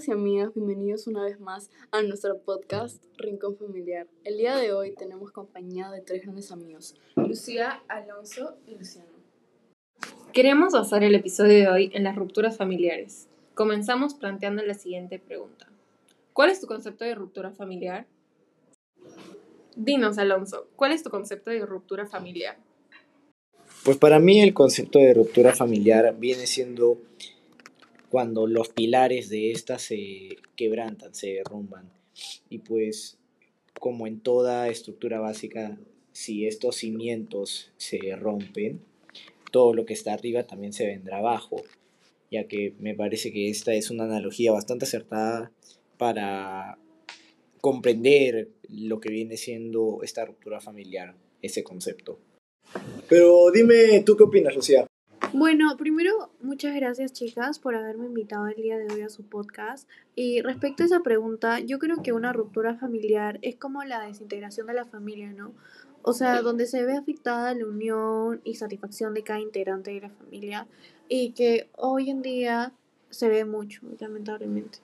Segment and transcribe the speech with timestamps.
[0.00, 4.06] Amigos y amigas, bienvenidos una vez más a nuestro podcast Rincón Familiar.
[4.24, 9.10] El día de hoy tenemos compañía de tres grandes amigos, Lucía, Alonso y Luciano.
[10.32, 13.28] Queremos basar el episodio de hoy en las rupturas familiares.
[13.52, 15.68] Comenzamos planteando la siguiente pregunta.
[16.32, 18.06] ¿Cuál es tu concepto de ruptura familiar?
[19.76, 22.56] Dinos, Alonso, ¿cuál es tu concepto de ruptura familiar?
[23.84, 26.96] Pues para mí el concepto de ruptura familiar viene siendo
[28.10, 31.90] cuando los pilares de esta se quebrantan, se derrumban.
[32.50, 33.18] Y pues
[33.78, 35.78] como en toda estructura básica,
[36.12, 38.80] si estos cimientos se rompen,
[39.52, 41.62] todo lo que está arriba también se vendrá abajo,
[42.30, 45.52] ya que me parece que esta es una analogía bastante acertada
[45.96, 46.78] para
[47.60, 52.18] comprender lo que viene siendo esta ruptura familiar, ese concepto.
[53.08, 54.86] Pero dime, ¿tú qué opinas, Lucía?
[55.32, 59.88] Bueno, primero, muchas gracias chicas por haberme invitado el día de hoy a su podcast.
[60.16, 64.66] Y respecto a esa pregunta, yo creo que una ruptura familiar es como la desintegración
[64.66, 65.52] de la familia, ¿no?
[66.02, 70.10] O sea, donde se ve afectada la unión y satisfacción de cada integrante de la
[70.10, 70.66] familia
[71.08, 72.72] y que hoy en día
[73.10, 74.78] se ve mucho, lamentablemente.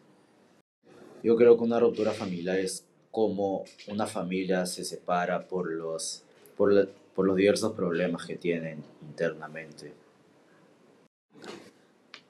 [1.24, 6.22] Yo creo que una ruptura familiar es como una familia se separa por los,
[6.56, 10.05] por, por los diversos problemas que tienen internamente.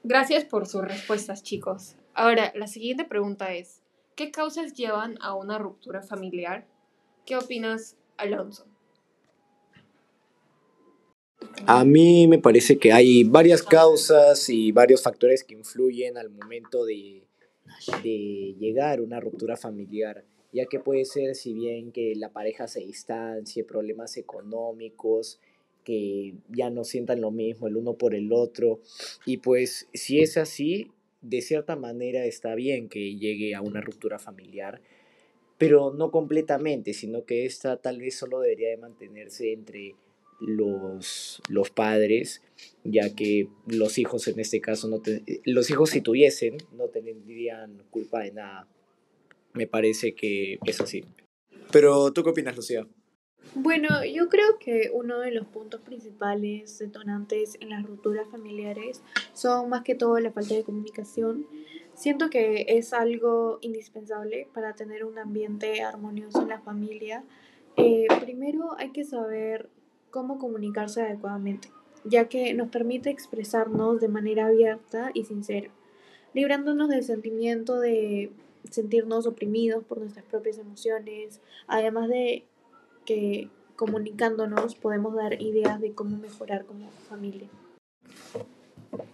[0.09, 1.97] Gracias por sus respuestas, chicos.
[2.13, 3.81] Ahora, la siguiente pregunta es,
[4.15, 6.65] ¿qué causas llevan a una ruptura familiar?
[7.25, 8.65] ¿Qué opinas, Alonso?
[11.65, 16.85] A mí me parece que hay varias causas y varios factores que influyen al momento
[16.85, 17.27] de,
[18.01, 22.79] llegar a una ruptura familiar, ya que puede ser si bien que la pareja se
[22.79, 25.41] distancie, problemas económicos,
[25.87, 28.81] que ya no sientan lo mismo el uno por el otro.
[29.25, 34.19] Y pues si es así, de cierta manera está bien que llegue a una ruptura
[34.19, 34.81] familiar,
[35.57, 39.95] pero no completamente, sino que esta tal vez solo debería de mantenerse entre
[40.41, 42.41] los, los padres,
[42.83, 45.01] ya que los hijos en este caso, no
[45.45, 48.67] los hijos si tuviesen, no tendrían culpa de nada.
[49.53, 51.05] Me parece que es así.
[51.71, 52.85] Pero, ¿tú qué opinas, Lucía?
[53.59, 59.01] Bueno, yo creo que uno de los puntos principales detonantes en las rupturas familiares
[59.33, 61.47] son más que todo la falta de comunicación.
[61.95, 67.23] Siento que es algo indispensable para tener un ambiente armonioso en la familia.
[67.77, 69.69] Eh, primero hay que saber
[70.11, 71.69] cómo comunicarse adecuadamente,
[72.03, 75.71] ya que nos permite expresarnos de manera abierta y sincera,
[76.35, 78.29] librándonos del sentimiento de
[78.69, 82.45] sentirnos oprimidos por nuestras propias emociones, además de
[83.07, 87.47] que comunicándonos podemos dar ideas de cómo mejorar como familia.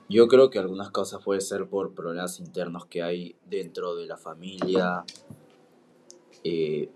[0.10, 4.18] Yo creo que algunas causas pueden ser por problemas internos que hay dentro de la
[4.18, 5.06] familia,
[6.44, 6.90] eh,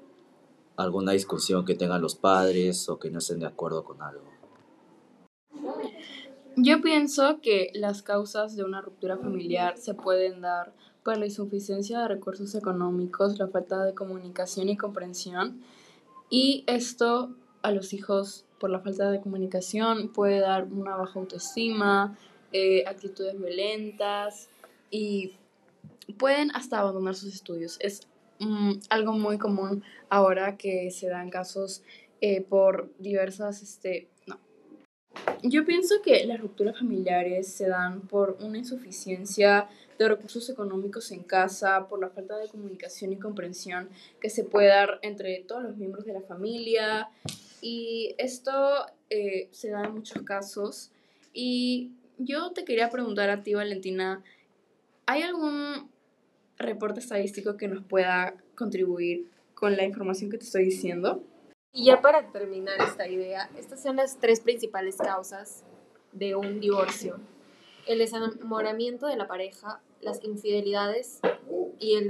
[0.76, 4.26] alguna discusión que tengan los padres o que no estén de acuerdo con algo.
[6.56, 12.00] Yo pienso que las causas de una ruptura familiar se pueden dar por la insuficiencia
[12.00, 15.62] de recursos económicos, la falta de comunicación y comprensión,
[16.30, 22.18] y esto a los hijos por la falta de comunicación puede dar una baja autoestima,
[22.52, 24.50] eh, actitudes violentas
[24.90, 25.34] y
[26.18, 27.78] pueden hasta abandonar sus estudios.
[27.82, 28.08] Es
[28.40, 31.84] mm, algo muy común ahora que se dan casos
[32.22, 34.08] eh, por diversas, este.
[35.44, 41.24] Yo pienso que las rupturas familiares se dan por una insuficiencia de recursos económicos en
[41.24, 43.90] casa, por la falta de comunicación y comprensión
[44.22, 47.10] que se puede dar entre todos los miembros de la familia.
[47.62, 50.92] Y esto eh, se da en muchos casos.
[51.34, 54.24] Y yo te quería preguntar a ti, Valentina,
[55.06, 55.90] ¿hay algún
[56.58, 61.24] reporte estadístico que nos pueda contribuir con la información que te estoy diciendo?
[61.72, 65.64] Y ya para terminar esta idea, estas son las tres principales causas
[66.12, 67.20] de un divorcio.
[67.86, 71.20] El desenamoramiento de la pareja, las infidelidades
[71.80, 72.08] y el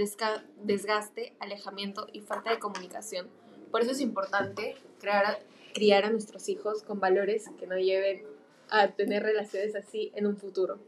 [0.63, 3.27] desgaste, alejamiento y falta de comunicación.
[3.71, 5.39] Por eso es importante crear,
[5.74, 8.24] criar a nuestros hijos con valores que no lleven
[8.69, 10.80] a tener relaciones así en un futuro.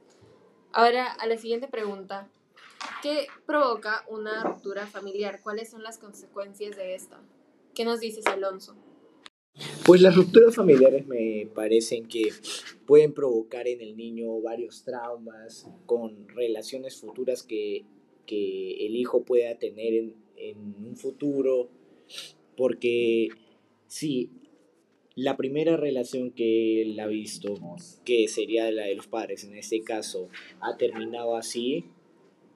[0.72, 2.28] Ahora, a la siguiente pregunta.
[3.02, 5.42] ¿Qué provoca una ruptura familiar?
[5.42, 7.20] ¿Cuáles son las consecuencias de esta?
[7.74, 8.76] ¿Qué nos dices, Alonso?
[9.86, 12.30] Pues las rupturas familiares me parecen que
[12.86, 17.86] pueden provocar en el niño varios traumas con relaciones futuras que,
[18.32, 21.68] el hijo pueda tener en, en un futuro,
[22.56, 23.30] porque
[23.88, 24.30] si
[25.16, 27.56] la primera relación que él ha visto,
[28.06, 30.30] que sería la de los padres en este caso,
[30.62, 31.86] ha terminado así,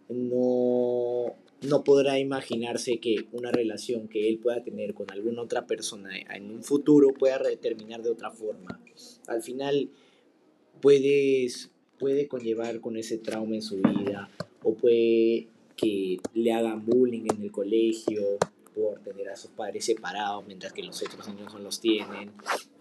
[0.10, 6.10] no, no podrá imaginarse que una relación que él pueda tener con alguna otra persona
[6.18, 8.80] en un futuro pueda terminar de otra forma.
[9.28, 9.90] Al final
[10.82, 14.30] puedes, puede conllevar con ese trauma en su vida
[14.62, 18.22] o puede que le hagan bullying en el colegio
[18.76, 22.32] por tener a sus padres separados mientras que los otros niños no los tienen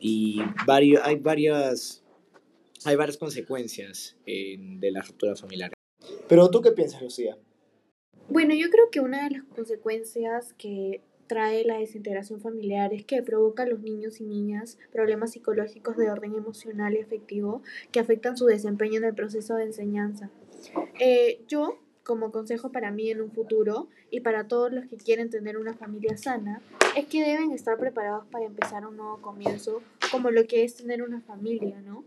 [0.00, 2.02] y varios, hay varias
[2.84, 5.72] hay varias consecuencias de la ruptura familiar.
[6.28, 7.36] Pero tú qué piensas, Lucía?
[8.28, 13.22] Bueno, yo creo que una de las consecuencias que trae la desintegración familiar es que
[13.22, 18.36] provoca a los niños y niñas problemas psicológicos de orden emocional y afectivo que afectan
[18.36, 20.30] su desempeño en el proceso de enseñanza.
[21.00, 25.30] Eh, yo, como consejo para mí en un futuro y para todos los que quieren
[25.30, 26.60] tener una familia sana,
[26.96, 29.80] es que deben estar preparados para empezar un nuevo comienzo,
[30.10, 32.04] como lo que es tener una familia, ¿no?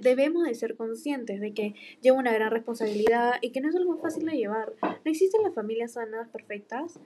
[0.00, 3.98] Debemos de ser conscientes de que lleva una gran responsabilidad y que no es algo
[3.98, 4.72] fácil de llevar.
[4.82, 6.98] No existen las familias sanas perfectas.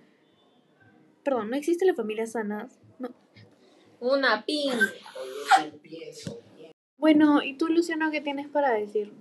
[1.22, 2.78] Perdón, no existen las familias sanas.
[2.98, 3.10] No.
[4.00, 4.72] Una pin.
[6.98, 9.12] Bueno, ¿y tú, Luciano, qué tienes para decir?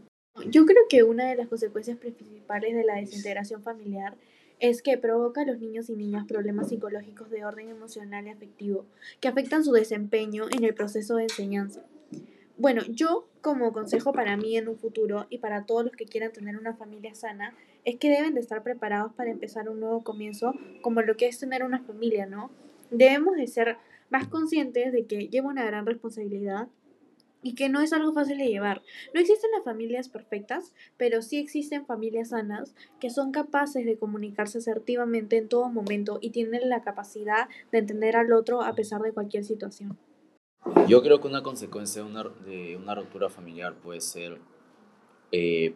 [0.47, 4.15] Yo creo que una de las consecuencias principales de la desintegración familiar
[4.59, 8.85] es que provoca a los niños y niñas problemas psicológicos de orden emocional y afectivo
[9.19, 11.85] que afectan su desempeño en el proceso de enseñanza.
[12.57, 16.31] Bueno, yo como consejo para mí en un futuro y para todos los que quieran
[16.31, 17.53] tener una familia sana,
[17.83, 21.37] es que deben de estar preparados para empezar un nuevo comienzo como lo que es
[21.37, 22.49] tener una familia, ¿no?
[22.91, 23.77] Debemos de ser
[24.09, 26.69] más conscientes de que lleva una gran responsabilidad
[27.43, 28.81] y que no es algo fácil de llevar.
[29.13, 34.59] No existen las familias perfectas, pero sí existen familias sanas que son capaces de comunicarse
[34.59, 39.11] asertivamente en todo momento y tienen la capacidad de entender al otro a pesar de
[39.11, 39.97] cualquier situación.
[40.87, 44.39] Yo creo que una consecuencia de una, de una ruptura familiar puede ser,
[45.31, 45.75] eh,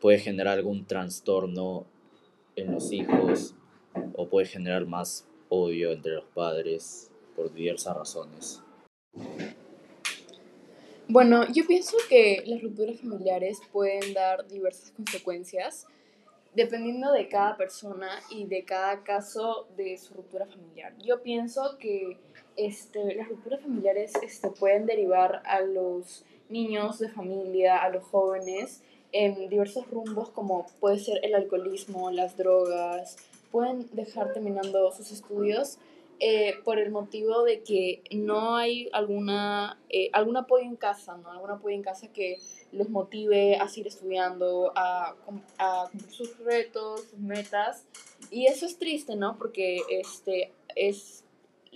[0.00, 1.86] puede generar algún trastorno
[2.54, 3.54] en los hijos
[4.14, 8.62] o puede generar más odio entre los padres por diversas razones.
[11.08, 15.86] Bueno, yo pienso que las rupturas familiares pueden dar diversas consecuencias
[16.54, 20.94] dependiendo de cada persona y de cada caso de su ruptura familiar.
[21.04, 22.16] Yo pienso que
[22.56, 28.82] este, las rupturas familiares este, pueden derivar a los niños de familia, a los jóvenes,
[29.12, 33.16] en diversos rumbos como puede ser el alcoholismo, las drogas,
[33.50, 35.78] pueden dejar terminando sus estudios
[36.18, 41.30] eh, por el motivo de que no hay alguna, eh, algún apoyo en casa, ¿no?
[41.30, 42.38] Algún apoyo en casa que
[42.72, 45.14] los motive a seguir estudiando, a,
[45.58, 47.84] a cumplir sus retos, sus metas.
[48.30, 49.36] Y eso es triste, ¿no?
[49.36, 51.22] Porque este, es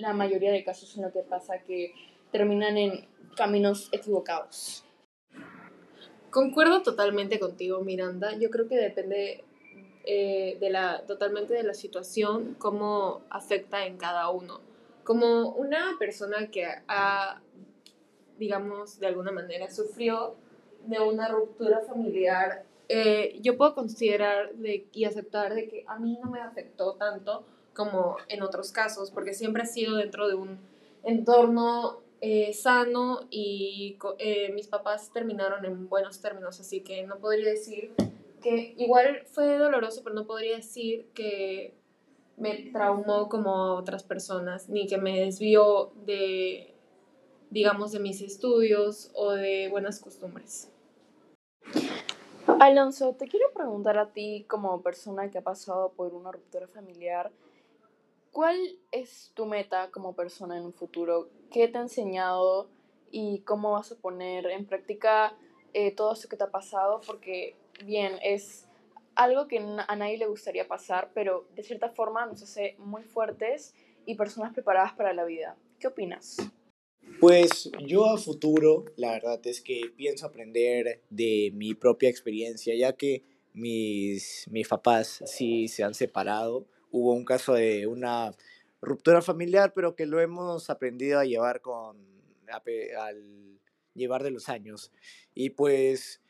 [0.01, 1.95] la mayoría de casos en lo que pasa que
[2.31, 3.07] terminan en
[3.37, 4.85] caminos equivocados.
[6.31, 8.37] Concuerdo totalmente contigo, Miranda.
[8.39, 9.45] Yo creo que depende
[10.05, 14.61] eh, de la, totalmente de la situación, cómo afecta en cada uno.
[15.05, 17.41] Como una persona que ha,
[18.39, 20.37] digamos, de alguna manera sufrió
[20.87, 26.19] de una ruptura familiar, eh, yo puedo considerar de, y aceptar de que a mí
[26.23, 27.45] no me afectó tanto
[27.75, 30.59] como en otros casos, porque siempre ha sido dentro de un
[31.03, 37.49] entorno eh, sano y eh, mis papás terminaron en buenos términos, así que no podría
[37.49, 37.93] decir
[38.43, 41.75] que igual fue doloroso, pero no podría decir que
[42.37, 46.75] me traumó como otras personas, ni que me desvió de,
[47.51, 50.71] digamos, de mis estudios o de buenas costumbres.
[52.59, 57.31] Alonso, te quiero preguntar a ti como persona que ha pasado por una ruptura familiar,
[58.33, 61.29] ¿Cuál es tu meta como persona en un futuro?
[61.51, 62.71] ¿Qué te ha enseñado
[63.11, 65.37] y cómo vas a poner en práctica
[65.75, 67.01] eh, todo eso que te ha pasado?
[67.05, 68.69] Porque, bien, es
[69.17, 73.75] algo que a nadie le gustaría pasar, pero de cierta forma nos hace muy fuertes
[74.07, 75.57] y personas preparadas para la vida.
[75.81, 76.37] ¿Qué opinas?
[77.19, 82.93] Pues yo a futuro, la verdad es que pienso aprender de mi propia experiencia, ya
[82.93, 88.33] que mis, mis papás sí se han separado hubo un caso de una
[88.81, 92.11] ruptura familiar, pero que lo hemos aprendido a llevar con
[92.51, 93.59] al
[93.95, 94.91] llevar de los años.
[95.35, 96.21] Y pues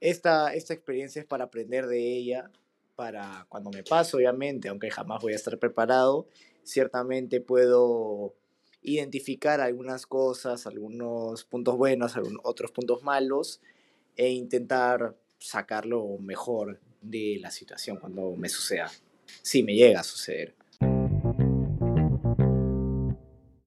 [0.00, 2.50] esta, esta experiencia es para aprender de ella,
[2.96, 6.26] para cuando me paso, obviamente, aunque jamás voy a estar preparado,
[6.64, 8.34] ciertamente puedo
[8.82, 13.60] identificar algunas cosas, algunos puntos buenos, algunos otros puntos malos
[14.16, 18.90] e intentar sacarlo mejor de la situación cuando me suceda
[19.42, 20.57] si me llega a suceder.